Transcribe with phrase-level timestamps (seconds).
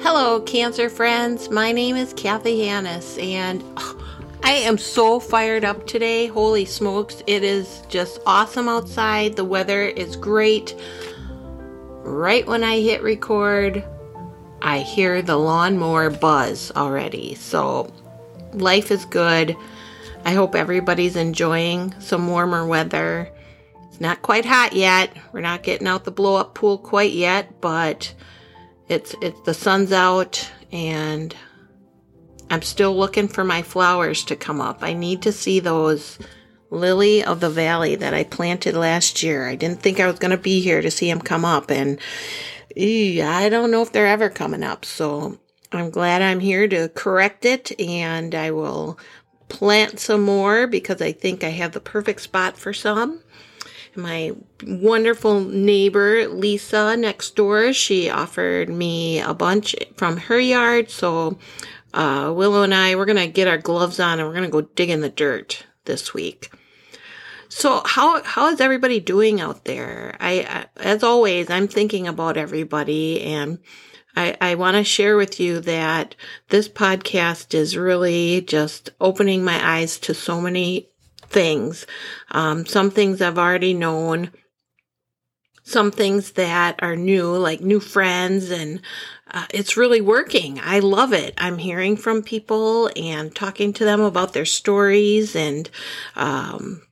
[0.00, 1.50] Hello, Cancer friends.
[1.50, 4.00] My name is Kathy Hannis, and oh,
[4.44, 6.28] I am so fired up today.
[6.28, 9.34] Holy smokes, it is just awesome outside.
[9.34, 10.76] The weather is great.
[12.04, 13.84] Right when I hit record,
[14.62, 17.34] I hear the lawnmower buzz already.
[17.34, 17.92] So,
[18.52, 19.56] life is good.
[20.24, 23.32] I hope everybody's enjoying some warmer weather.
[23.88, 25.10] It's not quite hot yet.
[25.32, 28.14] We're not getting out the blow up pool quite yet, but
[28.88, 31.34] it's it's the sun's out and
[32.50, 34.78] I'm still looking for my flowers to come up.
[34.82, 36.18] I need to see those
[36.70, 39.48] lily of the valley that I planted last year.
[39.48, 41.98] I didn't think I was going to be here to see them come up and
[42.76, 44.84] I don't know if they're ever coming up.
[44.84, 45.38] So
[45.72, 48.98] I'm glad I'm here to correct it and I will
[49.48, 53.22] plant some more because I think I have the perfect spot for some
[53.96, 54.32] my
[54.64, 60.90] wonderful neighbor Lisa next door, she offered me a bunch from her yard.
[60.90, 61.38] So
[61.94, 64.90] uh, Willow and I, we're gonna get our gloves on and we're gonna go dig
[64.90, 66.52] in the dirt this week.
[67.48, 70.16] So how how is everybody doing out there?
[70.20, 73.58] I, I as always, I'm thinking about everybody and.
[74.16, 76.16] I, I want to share with you that
[76.48, 80.88] this podcast is really just opening my eyes to so many
[81.28, 81.86] things.
[82.30, 84.30] Um, some things I've already known,
[85.62, 88.80] some things that are new, like new friends, and
[89.30, 90.58] uh, it's really working.
[90.62, 91.34] I love it.
[91.36, 95.68] I'm hearing from people and talking to them about their stories, and
[96.16, 96.82] um,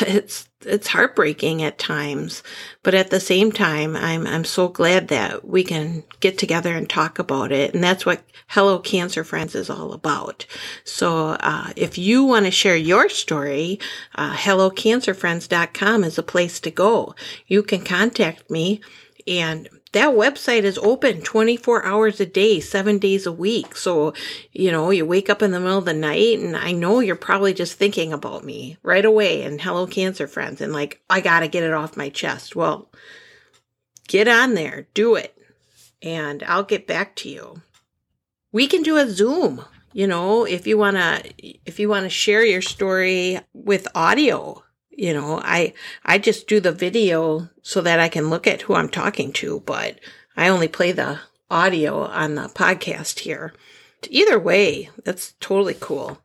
[0.00, 2.42] it's it's heartbreaking at times,
[2.82, 6.88] but at the same time, I'm I'm so glad that we can get together and
[6.88, 10.46] talk about it, and that's what Hello Cancer Friends is all about.
[10.84, 13.78] So, uh, if you want to share your story,
[14.14, 17.14] uh, HelloCancerFriends.com is a place to go.
[17.46, 18.80] You can contact me,
[19.26, 23.76] and that website is open 24 hours a day, seven days a week.
[23.76, 24.12] So,
[24.52, 27.16] you know, you wake up in the middle of the night and I know you're
[27.16, 30.60] probably just thinking about me right away and hello, cancer friends.
[30.60, 32.54] And like, I got to get it off my chest.
[32.54, 32.90] Well,
[34.06, 35.36] get on there, do it,
[36.02, 37.62] and I'll get back to you.
[38.52, 39.64] We can do a Zoom.
[39.92, 44.62] You know, if you want to if you want to share your story with audio,
[44.96, 45.74] you know, I
[46.04, 49.60] I just do the video so that I can look at who I'm talking to,
[49.60, 50.00] but
[50.36, 51.20] I only play the
[51.50, 53.52] audio on the podcast here.
[54.08, 56.18] Either way, that's totally cool.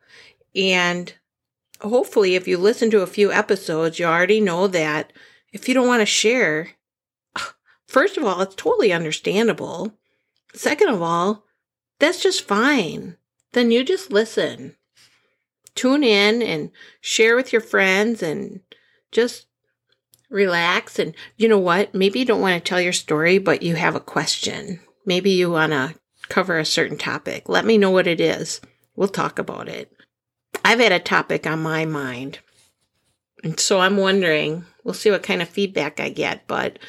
[0.55, 1.13] And
[1.81, 5.11] hopefully if you listen to a few episodes, you already know that
[5.51, 6.69] if you don't want to share,
[7.87, 9.93] first of all, it's totally understandable.
[10.53, 11.45] Second of all,
[11.99, 13.17] that's just fine.
[13.53, 14.75] Then you just listen
[15.75, 18.61] tune in and share with your friends and
[19.11, 19.47] just
[20.29, 20.99] relax.
[20.99, 21.93] And you know what?
[21.93, 24.79] Maybe you don't want to tell your story, but you have a question.
[25.05, 25.95] Maybe you want to
[26.29, 27.49] cover a certain topic.
[27.49, 28.61] Let me know what it is.
[28.95, 29.91] We'll talk about it.
[30.63, 32.39] I've had a topic on my mind.
[33.43, 36.47] And so I'm wondering, we'll see what kind of feedback I get.
[36.47, 36.79] But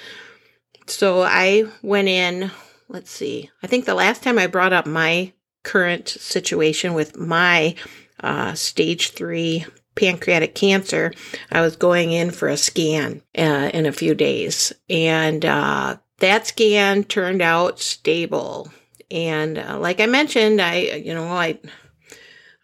[0.87, 2.51] so I went in,
[2.89, 5.33] let's see, I think the last time I brought up my
[5.63, 7.75] current situation with my
[8.21, 9.65] uh, stage three
[9.95, 11.13] pancreatic cancer,
[11.51, 14.73] I was going in for a scan uh, in a few days.
[14.89, 18.71] And uh, that scan turned out stable.
[19.11, 21.59] And uh, like I mentioned, I, you know, I,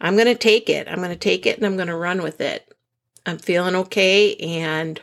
[0.01, 0.89] I'm going to take it.
[0.89, 2.73] I'm going to take it and I'm going to run with it.
[3.27, 5.01] I'm feeling okay and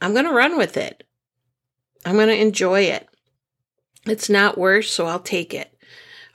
[0.00, 1.02] I'm going to run with it.
[2.04, 3.08] I'm going to enjoy it.
[4.04, 5.75] It's not worse, so I'll take it.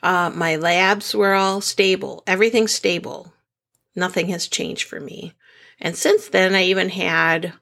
[0.03, 2.23] Uh, my labs were all stable.
[2.25, 3.33] Everything's stable.
[3.95, 5.33] Nothing has changed for me.
[5.79, 7.53] And since then, I even had,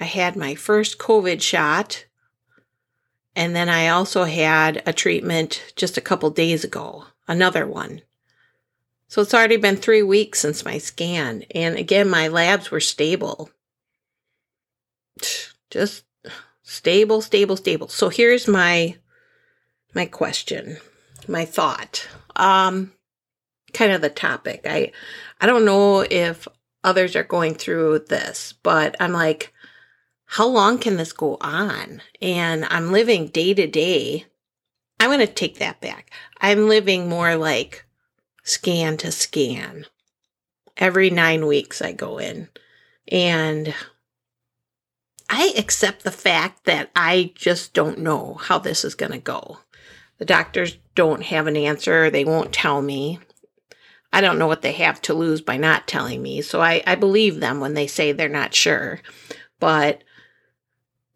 [0.00, 2.06] I had my first COVID shot.
[3.36, 8.02] And then I also had a treatment just a couple days ago, another one.
[9.08, 11.44] So it's already been three weeks since my scan.
[11.54, 13.50] And again, my labs were stable.
[15.70, 16.04] Just
[16.62, 17.88] stable, stable, stable.
[17.88, 18.96] So here's my,
[19.94, 20.78] my question
[21.28, 22.08] my thought.
[22.36, 22.92] Um,
[23.72, 24.62] kind of the topic.
[24.64, 24.92] I,
[25.40, 26.48] I don't know if
[26.82, 29.52] others are going through this, but I'm like,
[30.26, 32.02] how long can this go on?
[32.20, 34.26] And I'm living day to day.
[34.98, 36.10] I'm going to take that back.
[36.40, 37.84] I'm living more like
[38.42, 39.86] scan to scan.
[40.76, 42.48] Every nine weeks I go in
[43.08, 43.74] and
[45.28, 49.58] I accept the fact that I just don't know how this is going to go.
[50.24, 52.08] The doctors don't have an answer.
[52.08, 53.18] They won't tell me.
[54.10, 56.40] I don't know what they have to lose by not telling me.
[56.40, 59.00] So I, I believe them when they say they're not sure.
[59.60, 60.02] But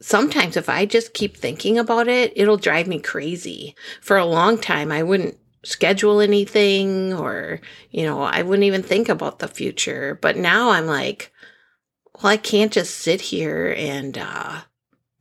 [0.02, 3.74] sometimes if I just keep thinking about it, it'll drive me crazy.
[4.02, 9.08] For a long time, I wouldn't schedule anything or, you know, I wouldn't even think
[9.08, 10.18] about the future.
[10.20, 11.32] But now I'm like,
[12.22, 14.60] well, I can't just sit here and uh,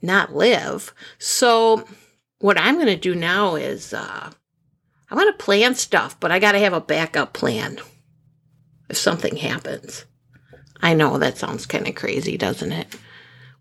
[0.01, 0.93] not live.
[1.19, 1.87] So
[2.39, 4.31] what I'm going to do now is uh,
[5.09, 7.79] I want to plan stuff, but I got to have a backup plan
[8.89, 10.05] if something happens.
[10.81, 12.95] I know that sounds kind of crazy, doesn't it?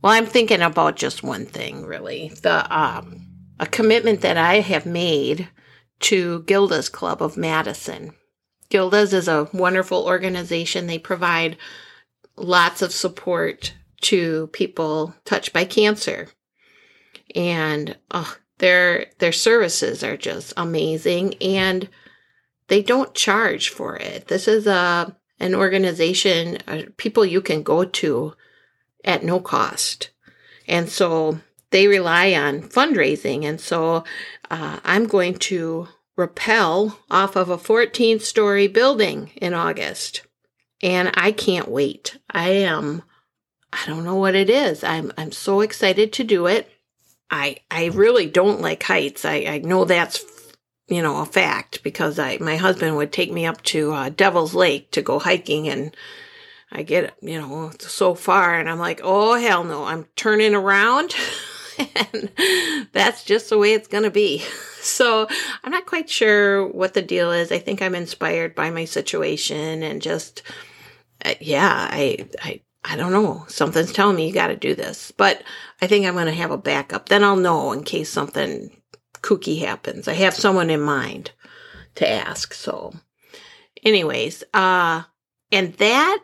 [0.03, 2.33] Well, I'm thinking about just one thing, really.
[2.43, 3.27] The um,
[3.59, 5.49] a commitment that I have made
[6.01, 8.13] to Gilda's Club of Madison.
[8.69, 10.87] Gilda's is a wonderful organization.
[10.87, 11.57] They provide
[12.37, 16.29] lots of support to people touched by cancer.
[17.35, 21.89] And oh, their their services are just amazing and
[22.69, 24.29] they don't charge for it.
[24.29, 28.35] This is a an organization, uh, people you can go to
[29.05, 30.11] at no cost.
[30.67, 33.45] And so they rely on fundraising.
[33.45, 34.05] And so
[34.51, 40.23] uh, I'm going to rappel off of a 14 story building in August.
[40.83, 42.19] And I can't wait.
[42.31, 43.03] I am,
[43.73, 44.83] I don't know what it is.
[44.83, 46.71] I'm, I'm so excited to do it.
[47.31, 49.25] I, I really don't like heights.
[49.25, 50.25] I, I know that's
[50.89, 54.55] you know, a fact because I, my husband would take me up to uh, Devil's
[54.55, 55.97] Lake to go hiking and
[56.71, 61.15] I get, you know, so far and I'm like, oh, hell no, I'm turning around.
[61.79, 62.31] and
[62.93, 64.43] that's just the way it's to be.
[64.87, 65.27] So
[65.65, 67.51] I'm not quite sure what the deal is.
[67.51, 70.45] I think I'm inspired by my situation and just,
[71.25, 73.45] uh, yeah, I, I, I don't know.
[73.49, 75.43] Something's telling me you got to do this, but
[75.83, 77.09] I think I'm going to have a backup.
[77.09, 78.71] Then I'll know in case something
[79.23, 80.07] kooky happens.
[80.07, 81.33] I have someone in mind
[81.97, 82.55] to ask.
[82.55, 82.95] So,
[83.85, 85.03] anyways, uh,
[85.51, 86.21] and that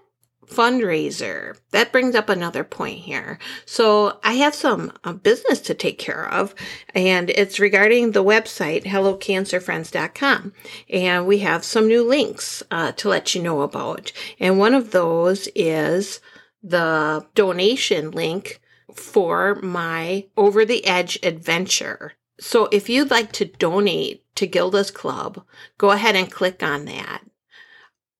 [0.46, 5.98] fundraiser that brings up another point here so i have some uh, business to take
[5.98, 6.54] care of
[6.94, 10.52] and it's regarding the website hellocancerfriends.com
[10.90, 14.90] and we have some new links uh, to let you know about and one of
[14.90, 16.20] those is
[16.62, 18.60] the donation link
[18.94, 22.12] for my over the edge adventure
[22.42, 25.44] so if you'd like to donate to Gilda's Club,
[25.78, 27.22] go ahead and click on that.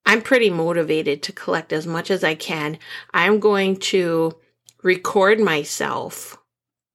[0.06, 2.78] I'm pretty motivated to collect as much as I can.
[3.12, 4.38] I'm going to
[4.82, 6.38] record myself,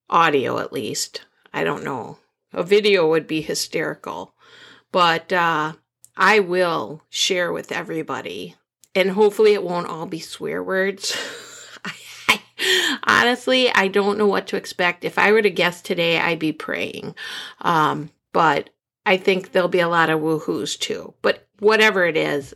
[0.09, 1.25] audio at least.
[1.53, 2.19] I don't know.
[2.53, 4.33] A video would be hysterical.
[4.93, 5.73] But uh,
[6.15, 8.55] I will share with everybody.
[8.97, 11.15] And hopefully it won't all be swear words.
[13.03, 15.05] honestly, I don't know what to expect.
[15.05, 17.13] If I were to guess today, I'd be praying.
[17.61, 18.71] Um, but
[19.05, 21.13] I think there'll be a lot of woohoos too.
[21.21, 22.55] But whatever it is,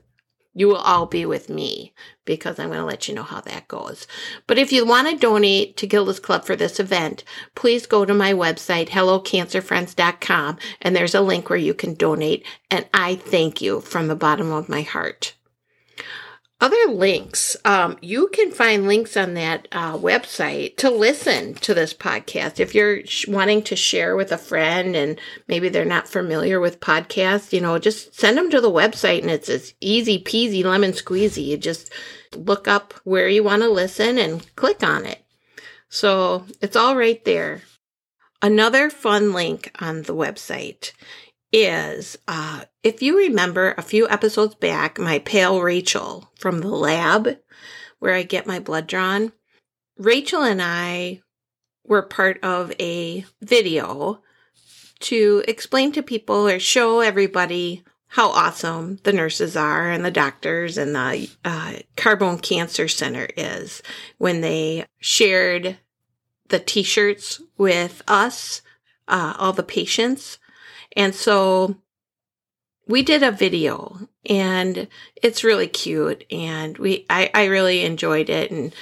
[0.55, 1.93] you will all be with me
[2.25, 4.07] because I'm going to let you know how that goes.
[4.47, 7.23] But if you want to donate to Gilda's Club for this event,
[7.53, 12.43] please go to my website, hellocancerfriends.com, and there's a link where you can donate.
[12.71, 15.35] And I thank you from the bottom of my heart.
[16.61, 21.91] Other links, um, you can find links on that uh, website to listen to this
[21.91, 22.59] podcast.
[22.59, 26.79] If you're sh- wanting to share with a friend and maybe they're not familiar with
[26.79, 30.91] podcasts, you know, just send them to the website and it's as easy peasy lemon
[30.91, 31.47] squeezy.
[31.47, 31.91] You just
[32.35, 35.25] look up where you want to listen and click on it.
[35.89, 37.63] So it's all right there.
[38.43, 40.91] Another fun link on the website
[41.51, 47.37] is uh, if you remember a few episodes back, my pale Rachel from the lab
[47.99, 49.31] where I get my blood drawn,
[49.97, 51.21] Rachel and I
[51.85, 54.21] were part of a video
[55.01, 60.77] to explain to people or show everybody how awesome the nurses are and the doctors
[60.77, 63.81] and the uh, Carbone Cancer Center is
[64.17, 65.77] when they shared
[66.49, 68.61] the t shirts with us,
[69.07, 70.39] uh, all the patients
[70.95, 71.75] and so
[72.87, 78.51] we did a video and it's really cute and we I, I really enjoyed it
[78.51, 78.73] and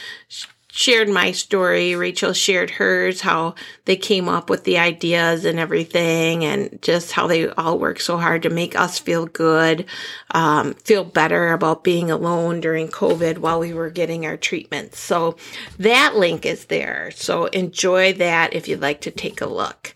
[0.71, 1.95] shared my story.
[1.95, 7.27] Rachel shared hers how they came up with the ideas and everything and just how
[7.27, 9.85] they all work so hard to make us feel good
[10.31, 14.99] um, feel better about being alone during covid while we were getting our treatments.
[14.99, 15.35] So
[15.79, 17.11] that link is there.
[17.13, 19.95] So enjoy that if you'd like to take a look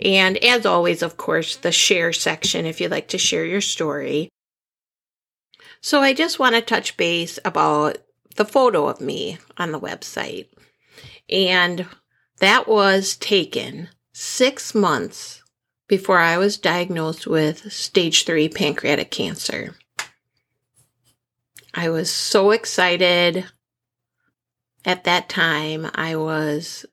[0.00, 4.28] and as always, of course, the share section if you'd like to share your story.
[5.80, 7.98] So I just want to touch base about
[8.36, 10.48] the photo of me on the website.
[11.30, 11.86] And
[12.38, 15.42] that was taken six months
[15.88, 19.76] before I was diagnosed with stage three pancreatic cancer.
[21.72, 23.46] I was so excited
[24.84, 25.90] at that time.
[25.94, 26.86] I was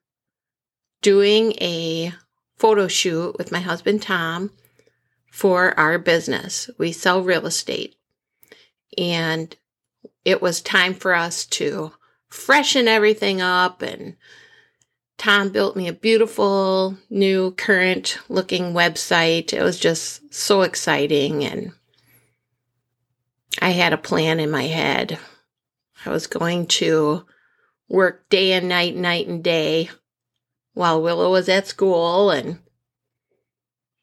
[1.02, 2.12] doing a
[2.64, 4.50] photo shoot with my husband Tom
[5.30, 6.70] for our business.
[6.78, 7.94] We sell real estate.
[8.96, 9.54] And
[10.24, 11.92] it was time for us to
[12.26, 14.16] freshen everything up and
[15.18, 19.52] Tom built me a beautiful new current looking website.
[19.52, 21.72] It was just so exciting and
[23.60, 25.18] I had a plan in my head.
[26.06, 27.26] I was going to
[27.90, 29.90] work day and night, night and day
[30.74, 32.58] while Willow was at school and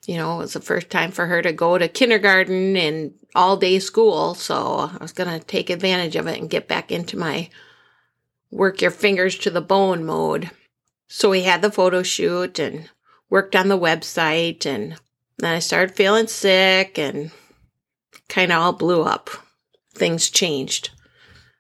[0.08, 3.56] you know, it was the first time for her to go to kindergarten and all
[3.56, 7.18] day school, so I was going to take advantage of it and get back into
[7.18, 7.50] my
[8.50, 10.50] work your fingers to the bone mode.
[11.08, 12.90] So we had the photo shoot and
[13.30, 14.96] worked on the website and
[15.38, 17.32] then I started feeling sick and
[18.28, 19.30] kind of all blew up.
[19.94, 20.90] Things changed.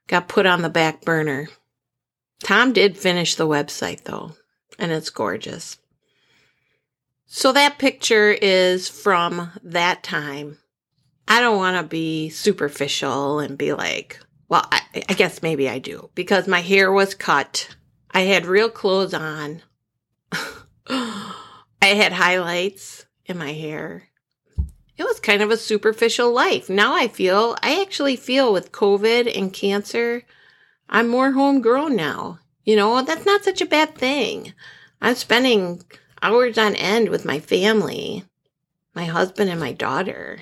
[0.08, 1.48] Got put on the back burner.
[2.44, 4.34] Tom did finish the website though
[4.80, 5.78] and it's gorgeous.
[7.26, 10.58] So that picture is from that time.
[11.28, 15.80] I don't want to be superficial and be like, well, I, I, guess maybe I
[15.80, 17.74] do because my hair was cut.
[18.12, 19.62] I had real clothes on.
[20.90, 21.34] I
[21.82, 24.10] had highlights in my hair.
[24.98, 26.70] It was kind of a superficial life.
[26.70, 30.24] Now I feel, I actually feel with COVID and cancer,
[30.90, 32.40] I'm more homegrown now.
[32.64, 34.54] You know, that's not such a bad thing.
[35.02, 35.84] I'm spending
[36.22, 38.26] hours on end with my family,
[38.94, 40.40] my husband and my daughter.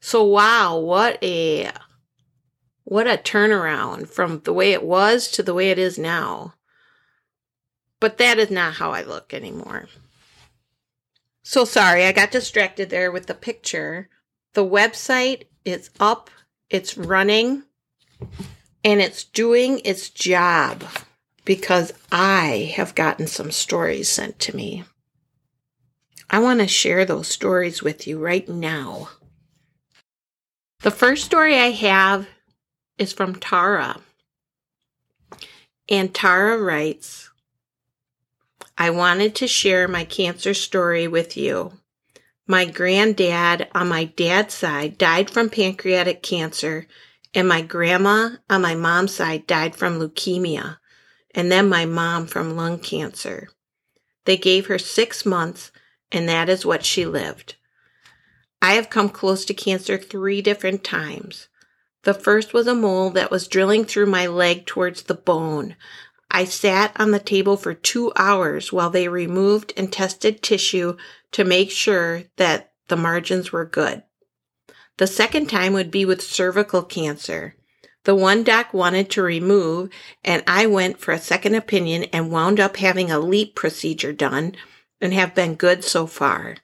[0.00, 1.70] So wow, what a
[2.84, 6.54] what a turnaround from the way it was to the way it is now.
[8.00, 9.88] But that is not how I look anymore.
[11.42, 14.08] So sorry, I got distracted there with the picture.
[14.54, 16.30] The website is up,
[16.68, 17.64] it's running,
[18.84, 20.84] and it's doing its job
[21.44, 24.84] because I have gotten some stories sent to me.
[26.28, 29.10] I want to share those stories with you right now.
[30.82, 32.28] The first story I have
[32.98, 34.00] is from Tara.
[35.88, 37.30] And Tara writes
[38.78, 41.72] I wanted to share my cancer story with you.
[42.46, 46.86] My granddad on my dad's side died from pancreatic cancer,
[47.34, 50.78] and my grandma on my mom's side died from leukemia
[51.34, 53.48] and then my mom from lung cancer.
[54.24, 55.70] They gave her six months,
[56.12, 57.56] and that is what she lived.
[58.62, 61.48] I have come close to cancer three different times.
[62.02, 65.76] The first was a mole that was drilling through my leg towards the bone.
[66.30, 70.96] I sat on the table for two hours while they removed and tested tissue
[71.32, 74.02] to make sure that the margins were good.
[74.98, 77.54] The second time would be with cervical cancer.
[78.10, 79.88] The one doc wanted to remove,
[80.24, 84.56] and I went for a second opinion and wound up having a LEEP procedure done
[85.00, 86.56] and have been good so far.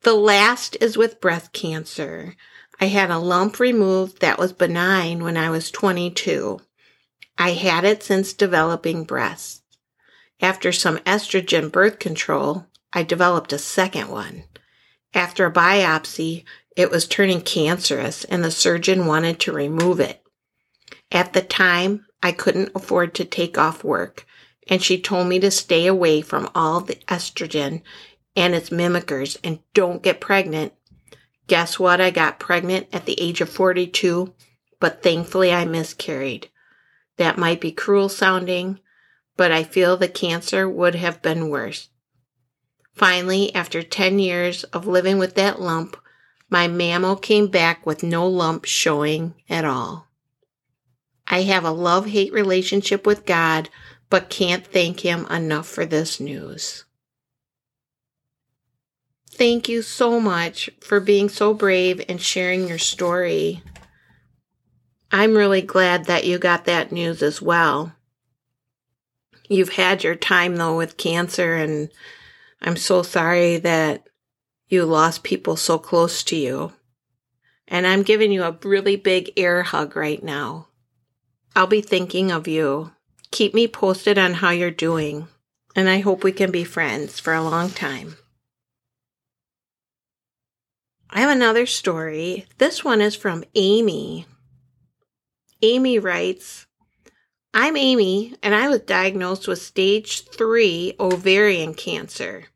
[0.00, 2.36] The last is with breast cancer.
[2.80, 6.62] I had a lump removed that was benign when I was 22.
[7.36, 9.60] I had it since developing breasts.
[10.40, 14.44] After some estrogen birth control, I developed a second one.
[15.12, 16.44] After a biopsy,
[16.74, 20.22] it was turning cancerous and the surgeon wanted to remove it.
[21.12, 24.26] At the time, I couldn't afford to take off work,
[24.68, 27.82] and she told me to stay away from all the estrogen
[28.34, 30.72] and its mimickers and don't get pregnant.
[31.46, 32.00] Guess what?
[32.00, 34.34] I got pregnant at the age of 42,
[34.80, 36.50] but thankfully I miscarried.
[37.16, 38.80] That might be cruel sounding,
[39.36, 41.88] but I feel the cancer would have been worse.
[42.92, 45.96] Finally, after 10 years of living with that lump,
[46.48, 50.05] my mammo came back with no lump showing at all.
[51.28, 53.68] I have a love hate relationship with God,
[54.08, 56.84] but can't thank Him enough for this news.
[59.30, 63.62] Thank you so much for being so brave and sharing your story.
[65.12, 67.92] I'm really glad that you got that news as well.
[69.48, 71.90] You've had your time though with cancer, and
[72.62, 74.08] I'm so sorry that
[74.68, 76.72] you lost people so close to you.
[77.68, 80.68] And I'm giving you a really big air hug right now.
[81.56, 82.92] I'll be thinking of you.
[83.30, 85.28] Keep me posted on how you're doing,
[85.74, 88.18] and I hope we can be friends for a long time.
[91.08, 92.44] I have another story.
[92.58, 94.26] This one is from Amy.
[95.62, 96.66] Amy writes,
[97.54, 102.48] I'm Amy, and I was diagnosed with stage 3 ovarian cancer.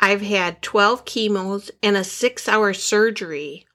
[0.00, 3.68] I've had 12 chemos and a six hour surgery.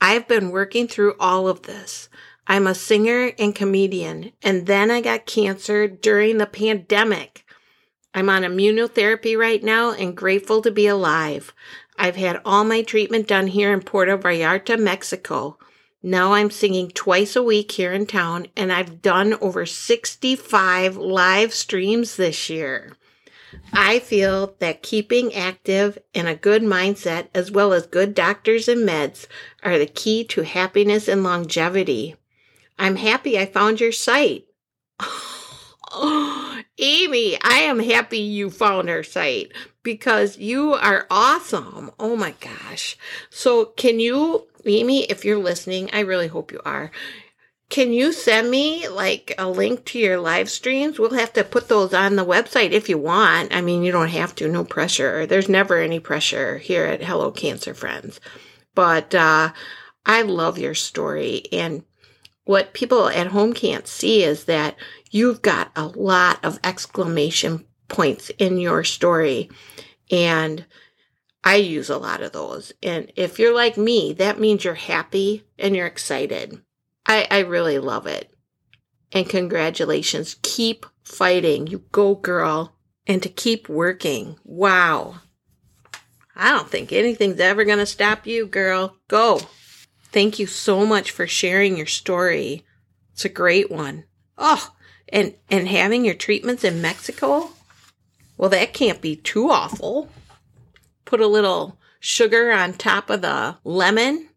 [0.00, 2.08] I've been working through all of this.
[2.46, 7.46] I'm a singer and comedian, and then I got cancer during the pandemic.
[8.14, 11.54] I'm on immunotherapy right now and grateful to be alive.
[11.96, 15.56] I've had all my treatment done here in Puerto Vallarta, Mexico.
[16.02, 21.54] Now I'm singing twice a week here in town, and I've done over 65 live
[21.54, 22.96] streams this year.
[23.72, 28.86] I feel that keeping active and a good mindset, as well as good doctors and
[28.86, 29.26] meds,
[29.62, 32.16] are the key to happiness and longevity.
[32.78, 34.46] I'm happy I found your site.
[35.00, 39.52] Oh, Amy, I am happy you found our site
[39.82, 41.90] because you are awesome.
[41.98, 42.96] Oh my gosh.
[43.30, 46.90] So, can you, Amy, if you're listening, I really hope you are.
[47.68, 50.98] Can you send me like a link to your live streams?
[50.98, 53.54] We'll have to put those on the website if you want.
[53.54, 55.24] I mean, you don't have to, no pressure.
[55.24, 58.20] There's never any pressure here at Hello Cancer Friends.
[58.74, 59.52] But uh,
[60.04, 61.44] I love your story.
[61.50, 61.84] And
[62.44, 64.76] what people at home can't see is that
[65.10, 69.50] you've got a lot of exclamation points in your story.
[70.10, 70.64] And
[71.44, 72.72] I use a lot of those.
[72.82, 76.60] And if you're like me, that means you're happy and you're excited.
[77.06, 78.32] I, I really love it.
[79.12, 80.36] And congratulations.
[80.42, 81.66] Keep fighting.
[81.66, 82.76] You go, girl.
[83.06, 84.38] And to keep working.
[84.44, 85.16] Wow.
[86.36, 88.96] I don't think anything's ever going to stop you, girl.
[89.08, 89.40] Go.
[90.12, 92.64] Thank you so much for sharing your story.
[93.12, 94.04] It's a great one.
[94.36, 94.74] Oh,
[95.08, 97.50] and and having your treatments in Mexico?
[98.36, 100.10] Well, that can't be too awful.
[101.06, 104.28] Put a little sugar on top of the lemon.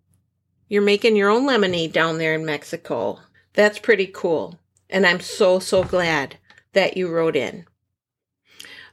[0.69, 3.19] You're making your own lemonade down there in Mexico.
[3.53, 4.59] That's pretty cool.
[4.89, 6.37] And I'm so so glad
[6.71, 7.65] that you wrote in.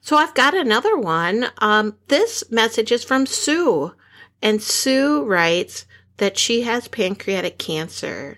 [0.00, 1.46] So I've got another one.
[1.58, 3.94] Um, this message is from Sue.
[4.40, 5.86] And Sue writes,
[6.22, 8.36] that she has pancreatic cancer.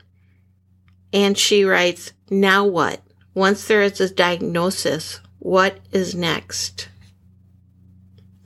[1.13, 3.03] And she writes, Now what?
[3.35, 6.89] Once there is a diagnosis, what is next?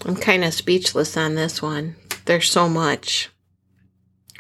[0.05, 1.95] I'm kind of speechless on this one.
[2.25, 3.29] There's so much.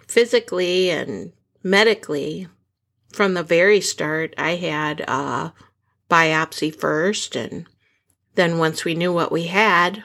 [0.08, 2.48] Physically and medically,
[3.12, 5.52] from the very start, I had a
[6.10, 7.66] biopsy first, and
[8.34, 10.02] then once we knew what we had,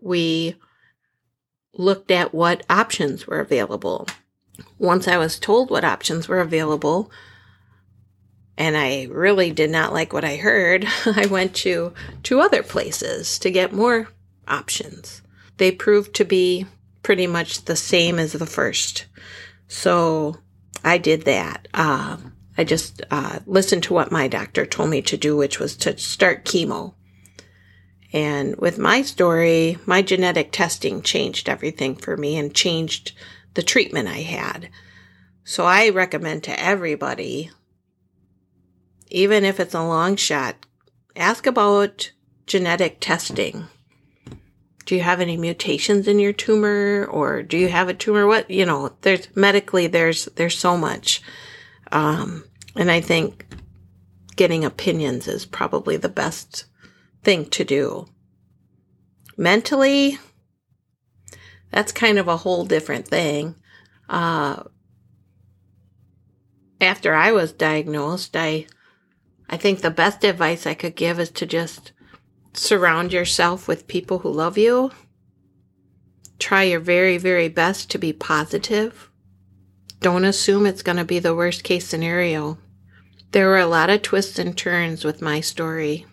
[0.00, 0.54] we
[1.74, 4.06] looked at what options were available.
[4.78, 7.10] Once I was told what options were available,
[8.56, 13.38] and I really did not like what I heard, I went to two other places
[13.40, 14.08] to get more
[14.46, 15.22] options.
[15.58, 16.66] They proved to be
[17.02, 19.06] pretty much the same as the first.
[19.68, 20.36] So
[20.84, 21.68] I did that.
[21.72, 22.16] Uh,
[22.56, 25.96] I just uh, listened to what my doctor told me to do, which was to
[25.96, 26.94] start chemo.
[28.12, 33.12] And with my story, my genetic testing changed everything for me and changed
[33.58, 34.70] the treatment I had.
[35.42, 37.50] So I recommend to everybody,
[39.08, 40.64] even if it's a long shot,
[41.16, 42.12] ask about
[42.46, 43.66] genetic testing.
[44.84, 48.28] Do you have any mutations in your tumor or do you have a tumor?
[48.28, 51.20] What, you know, there's medically, there's, there's so much.
[51.90, 52.44] Um,
[52.76, 53.44] and I think
[54.36, 56.66] getting opinions is probably the best
[57.24, 58.06] thing to do.
[59.36, 60.20] Mentally,
[61.70, 63.54] that's kind of a whole different thing.
[64.08, 64.64] Uh,
[66.80, 68.66] after I was diagnosed, I,
[69.48, 71.92] I think the best advice I could give is to just
[72.52, 74.90] surround yourself with people who love you.
[76.38, 79.10] Try your very, very best to be positive.
[80.00, 82.58] Don't assume it's going to be the worst case scenario.
[83.32, 86.06] There were a lot of twists and turns with my story.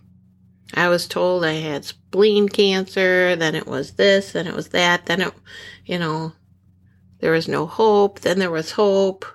[0.74, 5.06] I was told I had spleen cancer, then it was this, then it was that,
[5.06, 5.34] then it,
[5.86, 6.34] you know,
[7.20, 9.26] there was no hope, then there was hope.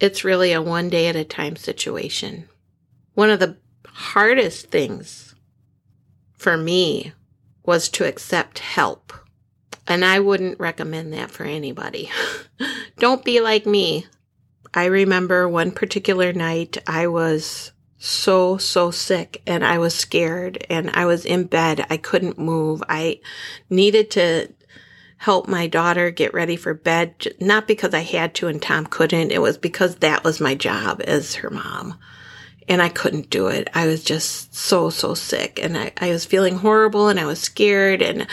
[0.00, 2.48] It's really a one day at a time situation.
[3.14, 5.34] One of the hardest things
[6.36, 7.12] for me
[7.64, 9.12] was to accept help.
[9.86, 12.10] And I wouldn't recommend that for anybody.
[12.98, 14.06] Don't be like me.
[14.74, 20.90] I remember one particular night I was so, so sick and I was scared and
[20.90, 21.84] I was in bed.
[21.90, 22.82] I couldn't move.
[22.88, 23.20] I
[23.68, 24.52] needed to
[25.16, 29.32] help my daughter get ready for bed, not because I had to and Tom couldn't.
[29.32, 31.98] It was because that was my job as her mom.
[32.68, 33.68] And I couldn't do it.
[33.74, 37.40] I was just so, so sick and I, I was feeling horrible and I was
[37.40, 38.28] scared and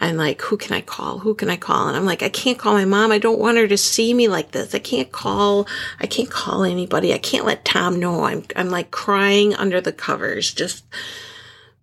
[0.00, 1.18] I'm like, who can I call?
[1.18, 1.88] Who can I call?
[1.88, 3.12] And I'm like, I can't call my mom.
[3.12, 4.74] I don't want her to see me like this.
[4.74, 5.68] I can't call,
[6.00, 7.12] I can't call anybody.
[7.12, 8.24] I can't let Tom know.
[8.24, 10.54] I'm, I'm like crying under the covers.
[10.54, 10.84] Just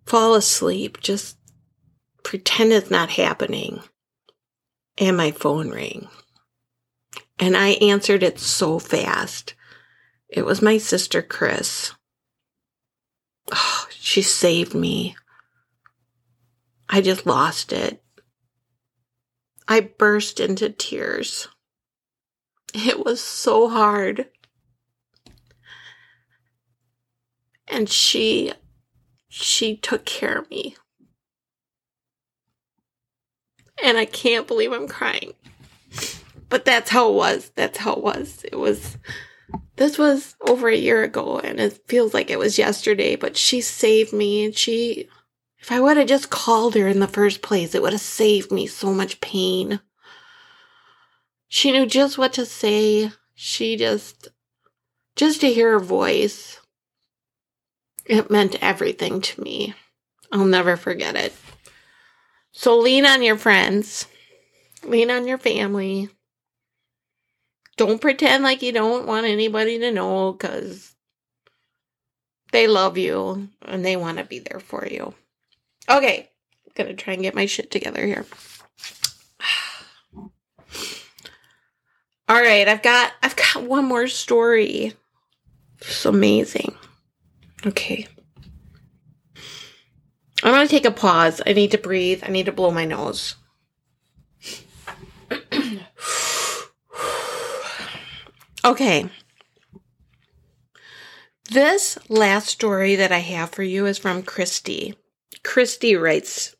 [0.05, 0.99] fall asleep.
[0.99, 1.37] Just
[2.23, 3.81] pretend it's not happening.
[4.97, 6.07] And my phone rang.
[7.37, 9.53] And I answered it so fast.
[10.27, 11.93] It was my sister, Chris.
[13.51, 15.15] oh, she saved me.
[16.89, 18.01] I just lost it.
[19.67, 21.47] I burst into tears.
[22.73, 24.27] It was so hard.
[27.67, 28.53] And she
[29.27, 30.75] she took care of me.
[33.83, 35.33] And I can't believe I'm crying.
[36.49, 37.51] But that's how it was.
[37.55, 38.43] That's how it was.
[38.45, 38.97] It was
[39.75, 43.61] this was over a year ago and it feels like it was yesterday, but she
[43.61, 45.07] saved me and she
[45.59, 48.51] if I would have just called her in the first place, it would have saved
[48.51, 49.79] me so much pain.
[51.47, 53.11] She knew just what to say.
[53.33, 54.29] She just,
[55.15, 56.59] just to hear her voice,
[58.05, 59.73] it meant everything to me.
[60.31, 61.33] I'll never forget it.
[62.51, 64.07] So lean on your friends,
[64.83, 66.09] lean on your family.
[67.77, 70.95] Don't pretend like you don't want anybody to know because
[72.51, 75.13] they love you and they want to be there for you.
[75.89, 76.29] Okay,
[76.65, 78.25] I'm gonna try and get my shit together here.
[82.29, 84.93] All right, I've got I've got one more story.
[85.79, 86.75] It's amazing.
[87.65, 88.07] Okay.
[90.43, 91.41] I'm gonna take a pause.
[91.45, 92.23] I need to breathe.
[92.25, 93.35] I need to blow my nose.
[98.65, 99.09] okay.
[101.49, 104.95] This last story that I have for you is from Christy.
[105.43, 106.55] Christy writes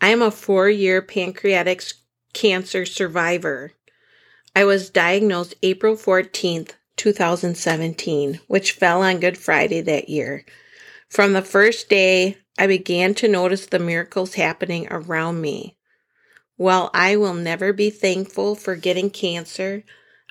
[0.00, 1.82] I am a four year pancreatic
[2.32, 3.72] cancer survivor.
[4.56, 10.44] I was diagnosed April 14th, 2017, which fell on Good Friday that year.
[11.08, 15.76] From the first day, I began to notice the miracles happening around me.
[16.56, 19.82] While I will never be thankful for getting cancer,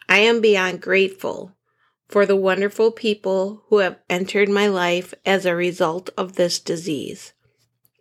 [0.07, 1.55] I am beyond grateful
[2.10, 7.34] for the wonderful people who have entered my life as a result of this disease.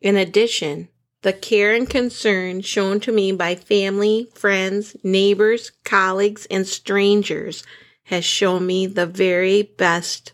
[0.00, 0.88] In addition,
[1.22, 7.64] the care and concern shown to me by family, friends, neighbors, colleagues, and strangers
[8.04, 10.32] has shown me the very best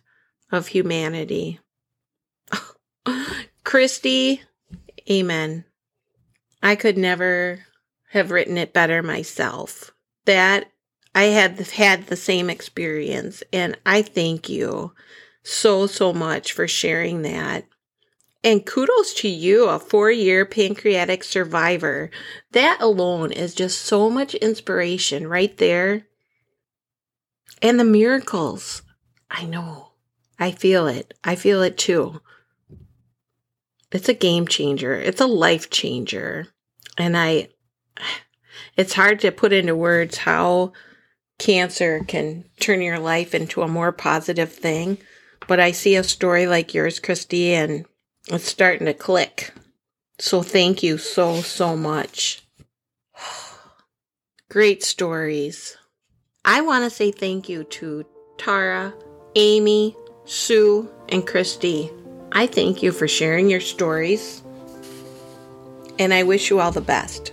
[0.53, 1.59] of humanity.
[3.65, 4.43] Christy,
[5.11, 5.65] amen.
[6.63, 7.67] I could never
[8.11, 9.91] have written it better myself.
[10.27, 10.71] That
[11.15, 14.93] I had had the same experience and I thank you
[15.43, 17.65] so, so much for sharing that.
[18.43, 22.11] And kudos to you, a four year pancreatic survivor.
[22.53, 26.07] That alone is just so much inspiration right there.
[27.63, 28.83] And the miracles.
[29.31, 29.93] I know.
[30.39, 31.15] I feel it.
[31.25, 32.21] I feel it too.
[33.93, 34.95] It's a game changer.
[34.95, 36.49] It's a life changer.
[36.99, 37.49] And I,
[38.77, 40.73] it's hard to put into words how
[41.39, 44.99] cancer can turn your life into a more positive thing.
[45.47, 47.85] But I see a story like yours, Christy, and
[48.29, 49.53] it's starting to click.
[50.19, 52.43] So thank you so, so much.
[54.49, 55.77] Great stories.
[56.45, 58.05] I want to say thank you to
[58.39, 58.95] Tara,
[59.35, 61.91] Amy, Sue, and Christy.
[62.33, 64.43] I thank you for sharing your stories.
[65.99, 67.33] And I wish you all the best.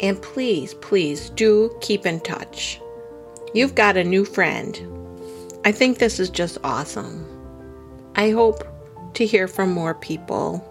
[0.00, 2.80] And please, please do keep in touch.
[3.52, 4.80] You've got a new friend.
[5.64, 7.26] I think this is just awesome.
[8.14, 8.64] I hope
[9.14, 10.64] to hear from more people.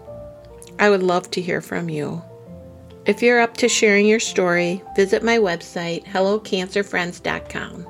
[0.78, 2.22] I would love to hear from you.
[3.04, 7.86] If you're up to sharing your story, visit my website, hellocancerfriends.com.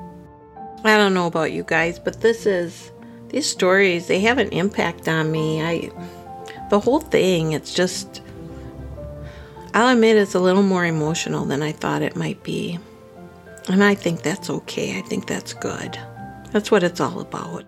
[0.84, 2.90] I don't know about you guys, but this is
[3.28, 5.62] these stories, they have an impact on me.
[5.62, 5.90] I
[6.68, 8.22] the whole thing, it's just
[9.72, 12.78] I'll admit it's a little more emotional than I thought it might be.
[13.70, 14.98] And I think that's okay.
[14.98, 15.96] I think that's good.
[16.50, 17.64] That's what it's all about.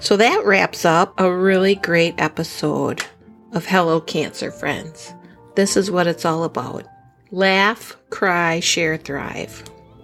[0.00, 3.04] So that wraps up a really great episode
[3.52, 5.12] of Hello Cancer Friends.
[5.54, 6.86] This is what it's all about
[7.30, 9.62] laugh, cry, share, thrive.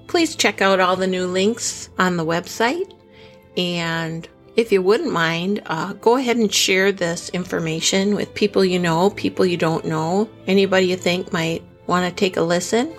[0.08, 2.92] Please check out all the new links on the website.
[3.56, 8.78] And if you wouldn't mind, uh, go ahead and share this information with people you
[8.78, 12.94] know, people you don't know, anybody you think might want to take a listen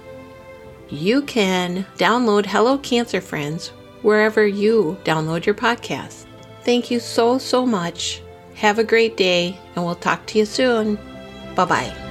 [0.89, 3.69] you can download Hello Cancer Friends
[4.01, 6.25] wherever you download your podcast.
[6.63, 8.21] Thank you so, so much.
[8.55, 10.95] Have a great day, and we'll talk to you soon.
[11.55, 12.06] Bye bye.